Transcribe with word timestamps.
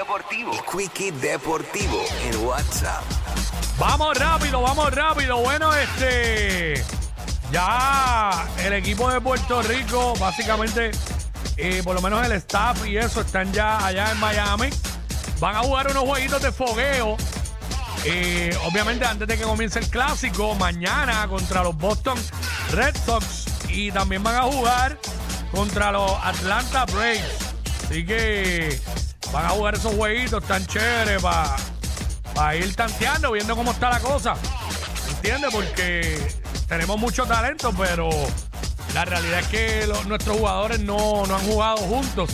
Deportivo. 0.00 0.52
Quickie 0.72 1.12
Deportivo 1.12 2.02
en 2.24 2.46
WhatsApp. 2.46 3.02
Vamos 3.78 4.16
rápido, 4.16 4.62
vamos 4.62 4.90
rápido. 4.94 5.36
Bueno, 5.42 5.74
este. 5.74 6.82
Ya 7.52 8.48
el 8.64 8.72
equipo 8.72 9.10
de 9.10 9.20
Puerto 9.20 9.60
Rico, 9.60 10.14
básicamente, 10.18 10.92
eh, 11.58 11.82
por 11.84 11.94
lo 11.94 12.00
menos 12.00 12.24
el 12.24 12.32
staff 12.32 12.86
y 12.86 12.96
eso, 12.96 13.20
están 13.20 13.52
ya 13.52 13.84
allá 13.84 14.10
en 14.10 14.18
Miami. 14.20 14.70
Van 15.38 15.56
a 15.56 15.58
jugar 15.58 15.90
unos 15.90 16.04
jueguitos 16.04 16.40
de 16.40 16.50
fogueo. 16.50 17.18
eh, 18.06 18.58
obviamente, 18.64 19.04
antes 19.04 19.28
de 19.28 19.36
que 19.36 19.42
comience 19.44 19.80
el 19.80 19.90
clásico, 19.90 20.54
mañana 20.54 21.28
contra 21.28 21.62
los 21.62 21.76
Boston 21.76 22.16
Red 22.70 22.96
Sox. 23.04 23.44
Y 23.68 23.92
también 23.92 24.22
van 24.22 24.36
a 24.36 24.42
jugar 24.44 24.98
contra 25.52 25.92
los 25.92 26.12
Atlanta 26.24 26.86
Braves. 26.86 27.36
Así 27.84 28.06
que 28.06 28.80
van 29.32 29.44
a 29.46 29.50
jugar 29.50 29.74
esos 29.74 29.94
jueguitos 29.94 30.44
tan 30.44 30.64
chéveres 30.66 31.22
para 32.34 32.56
ir 32.56 32.74
tanteando, 32.74 33.32
viendo 33.32 33.54
cómo 33.56 33.72
está 33.72 33.90
la 33.90 34.00
cosa. 34.00 34.34
¿Entiendes? 35.10 35.52
Porque 35.52 36.18
tenemos 36.68 36.98
mucho 36.98 37.26
talento, 37.26 37.72
pero 37.76 38.08
la 38.94 39.04
realidad 39.04 39.40
es 39.40 39.46
que 39.48 39.92
nuestros 40.06 40.38
jugadores 40.38 40.80
no, 40.80 41.24
no 41.26 41.36
han 41.36 41.44
jugado 41.46 41.76
juntos. 41.78 42.30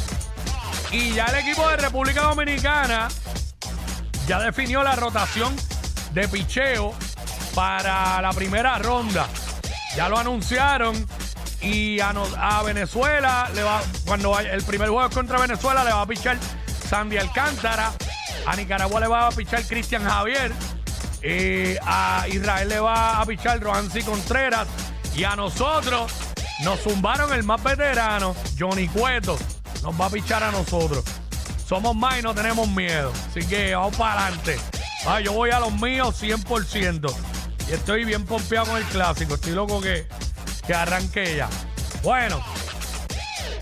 Y 0.92 1.12
ya 1.12 1.24
el 1.26 1.36
equipo 1.36 1.68
de 1.68 1.76
República 1.76 2.22
Dominicana 2.22 3.08
ya 4.26 4.40
definió 4.40 4.82
la 4.82 4.96
rotación 4.96 5.54
de 6.12 6.28
picheo 6.28 6.94
para 7.54 8.20
la 8.22 8.32
primera 8.32 8.78
ronda. 8.78 9.28
Ya 9.96 10.08
lo 10.08 10.18
anunciaron. 10.18 11.06
Y 11.62 11.98
a, 12.00 12.12
a 12.38 12.62
Venezuela, 12.62 13.50
le 13.54 13.62
va, 13.62 13.82
cuando 14.06 14.38
el 14.38 14.62
primer 14.62 14.88
juego 14.88 15.08
es 15.08 15.14
contra 15.14 15.40
Venezuela, 15.40 15.82
le 15.82 15.92
va 15.92 16.02
a 16.02 16.06
pichar 16.06 16.38
Sandy 16.86 17.18
Alcántara. 17.18 17.92
A 18.46 18.56
Nicaragua 18.56 19.00
le 19.00 19.08
va 19.08 19.26
a 19.28 19.30
pichar 19.30 19.62
Cristian 19.64 20.04
Javier. 20.04 20.52
Eh, 21.22 21.78
a 21.84 22.26
Israel 22.28 22.68
le 22.68 22.80
va 22.80 23.20
a 23.20 23.26
pichar 23.26 23.60
Rohansi 23.60 24.02
Contreras. 24.02 24.68
Y 25.14 25.24
a 25.24 25.34
nosotros 25.34 26.12
nos 26.62 26.80
zumbaron 26.80 27.32
el 27.32 27.42
más 27.42 27.62
veterano, 27.62 28.34
Johnny 28.58 28.88
Cueto. 28.88 29.38
Nos 29.82 30.00
va 30.00 30.06
a 30.06 30.10
pichar 30.10 30.42
a 30.42 30.50
nosotros. 30.50 31.04
Somos 31.66 31.96
más 31.96 32.18
y 32.18 32.22
no 32.22 32.34
tenemos 32.34 32.68
miedo. 32.68 33.12
Así 33.28 33.46
que 33.46 33.74
vamos 33.74 33.96
para 33.96 34.26
adelante. 34.26 34.56
Ah, 35.06 35.20
yo 35.20 35.32
voy 35.32 35.50
a 35.50 35.60
los 35.60 35.72
míos 35.72 36.22
100%. 36.22 37.14
Y 37.68 37.72
estoy 37.72 38.04
bien 38.04 38.24
pompeado 38.24 38.66
con 38.66 38.76
el 38.76 38.84
clásico. 38.84 39.34
Estoy 39.34 39.52
loco 39.52 39.80
que, 39.80 40.06
que 40.66 40.74
arranque 40.74 41.36
ya. 41.36 41.48
Bueno, 42.02 42.40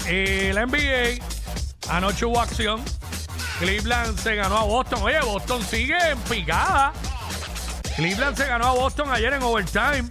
eh, 0.07 0.53
la 0.55 0.67
NBA, 0.67 1.25
anoche 1.89 2.27
hubo 2.27 2.41
acción. 2.41 2.83
Cleveland 3.65 4.19
se 4.19 4.35
ganó 4.35 4.59
a 4.59 4.65
Boston. 4.65 5.03
Oye, 5.05 5.19
Boston 5.23 5.63
sigue 5.63 5.97
en 6.11 6.19
picada. 6.19 6.93
Cleveland 7.97 8.37
se 8.37 8.45
ganó 8.45 8.67
a 8.67 8.73
Boston 8.73 9.11
ayer 9.11 9.33
en 9.33 9.43
overtime. 9.43 10.11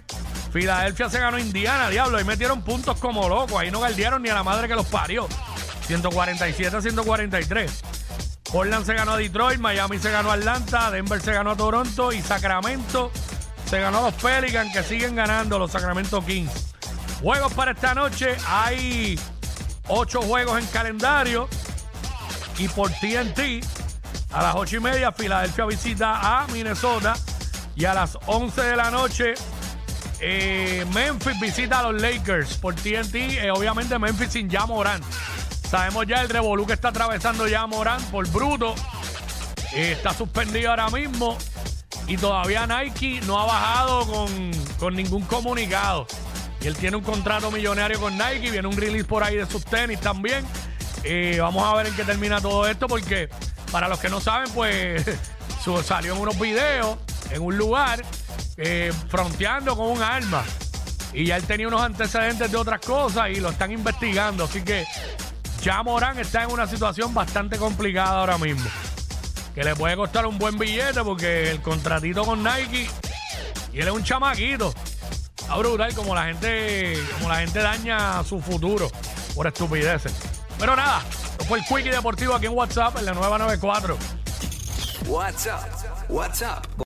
Filadelfia 0.52 1.08
se 1.08 1.20
ganó 1.20 1.36
a 1.36 1.40
Indiana, 1.40 1.88
diablo. 1.88 2.18
Ahí 2.18 2.24
metieron 2.24 2.62
puntos 2.62 2.98
como 2.98 3.28
locos. 3.28 3.60
Ahí 3.60 3.70
no 3.70 3.78
galdearon 3.78 4.22
ni 4.22 4.28
a 4.28 4.34
la 4.34 4.42
madre 4.42 4.66
que 4.66 4.74
los 4.74 4.86
parió. 4.86 5.28
147 5.86 6.76
a 6.76 6.80
143. 6.80 7.82
Portland 8.50 8.84
se 8.86 8.94
ganó 8.94 9.12
a 9.12 9.16
Detroit, 9.18 9.60
Miami 9.60 10.00
se 10.00 10.10
ganó 10.10 10.32
a 10.32 10.34
Atlanta, 10.34 10.90
Denver 10.90 11.20
se 11.20 11.32
ganó 11.32 11.52
a 11.52 11.56
Toronto 11.56 12.12
y 12.12 12.20
Sacramento 12.22 13.12
se 13.70 13.78
ganó 13.78 13.98
a 13.98 14.02
los 14.10 14.14
Pelicans 14.14 14.72
que 14.72 14.82
siguen 14.82 15.14
ganando 15.14 15.60
los 15.60 15.70
Sacramento 15.70 16.24
Kings. 16.24 16.74
Juegos 17.22 17.52
para 17.52 17.70
esta 17.70 17.94
noche. 17.94 18.36
Hay 18.48 19.16
ocho 19.86 20.22
juegos 20.22 20.58
en 20.58 20.66
calendario. 20.66 21.48
Y 22.58 22.68
por 22.68 22.90
TNT, 22.90 23.64
a 24.32 24.42
las 24.42 24.54
ocho 24.54 24.76
y 24.76 24.80
media, 24.80 25.12
Filadelfia 25.12 25.64
visita 25.66 26.42
a 26.42 26.46
Minnesota. 26.48 27.14
Y 27.76 27.84
a 27.86 27.94
las 27.94 28.16
11 28.26 28.62
de 28.62 28.76
la 28.76 28.90
noche, 28.90 29.34
eh, 30.20 30.86
Memphis 30.94 31.40
visita 31.40 31.80
a 31.80 31.90
los 31.90 32.00
Lakers 32.00 32.56
por 32.58 32.74
TNT. 32.74 33.14
eh, 33.14 33.50
obviamente, 33.50 33.98
Memphis 33.98 34.30
sin 34.30 34.48
ya 34.48 34.66
Morán. 34.66 35.00
Sabemos 35.68 36.06
ya 36.06 36.22
el 36.22 36.28
revolú 36.28 36.66
que 36.66 36.74
está 36.74 36.88
atravesando 36.88 37.48
ya 37.48 37.66
Morán 37.66 38.00
por 38.12 38.28
bruto. 38.28 38.74
Eh, 39.72 39.92
está 39.92 40.14
suspendido 40.14 40.70
ahora 40.70 40.88
mismo. 40.90 41.36
Y 42.06 42.16
todavía 42.16 42.66
Nike 42.66 43.20
no 43.26 43.40
ha 43.40 43.46
bajado 43.46 44.06
con, 44.06 44.50
con 44.78 44.94
ningún 44.94 45.22
comunicado. 45.22 46.06
Y 46.60 46.68
él 46.68 46.76
tiene 46.76 46.96
un 46.96 47.02
contrato 47.02 47.50
millonario 47.50 47.98
con 47.98 48.16
Nike. 48.16 48.50
Viene 48.52 48.68
un 48.68 48.76
release 48.76 49.04
por 49.04 49.24
ahí 49.24 49.36
de 49.36 49.46
sus 49.46 49.64
tenis 49.64 49.98
también. 50.00 50.44
Eh, 51.02 51.38
vamos 51.40 51.64
a 51.66 51.74
ver 51.76 51.88
en 51.88 51.94
qué 51.96 52.04
termina 52.04 52.40
todo 52.40 52.66
esto. 52.66 52.86
Porque 52.86 53.28
para 53.72 53.88
los 53.88 53.98
que 53.98 54.08
no 54.08 54.20
saben, 54.20 54.50
pues 54.52 55.04
salió 55.84 56.14
en 56.14 56.20
unos 56.20 56.38
videos 56.38 56.98
en 57.30 57.42
un 57.42 57.56
lugar 57.56 58.04
eh, 58.56 58.92
fronteando 59.08 59.76
con 59.76 59.88
un 59.88 60.02
arma. 60.02 60.44
Y 61.12 61.26
ya 61.26 61.36
él 61.36 61.44
tenía 61.44 61.68
unos 61.68 61.82
antecedentes 61.82 62.50
de 62.50 62.56
otras 62.56 62.80
cosas 62.80 63.30
y 63.30 63.36
lo 63.36 63.50
están 63.50 63.70
investigando. 63.70 64.44
Así 64.44 64.62
que 64.62 64.84
ya 65.62 65.82
Morán 65.82 66.18
está 66.18 66.42
en 66.42 66.50
una 66.50 66.66
situación 66.66 67.14
bastante 67.14 67.56
complicada 67.56 68.20
ahora 68.20 68.38
mismo. 68.38 68.68
Que 69.54 69.62
le 69.62 69.76
puede 69.76 69.96
costar 69.96 70.26
un 70.26 70.38
buen 70.38 70.58
billete 70.58 71.02
porque 71.04 71.50
el 71.50 71.62
contratito 71.62 72.24
con 72.24 72.42
Nike 72.42 72.88
y 73.72 73.80
él 73.80 73.88
es 73.88 73.94
un 73.94 74.02
chamaquito. 74.02 74.74
Está 75.36 75.56
brutal 75.56 75.94
como 75.94 76.14
la 76.14 76.24
gente, 76.24 76.98
como 77.14 77.28
la 77.28 77.36
gente 77.36 77.60
daña 77.60 78.24
su 78.24 78.40
futuro 78.40 78.90
por 79.34 79.46
estupideces. 79.46 80.12
Pero 80.64 80.76
nada, 80.76 81.02
esto 81.10 81.44
fue 81.44 81.58
el 81.58 81.64
Quickie 81.66 81.90
Deportivo 81.90 82.34
aquí 82.34 82.46
en 82.46 82.56
WhatsApp 82.56 82.96
en 82.96 83.04
la 83.04 83.12
nueva 83.12 83.36
94. 83.36 83.98
WhatsApp. 85.06 85.60
WhatsApp. 86.08 86.64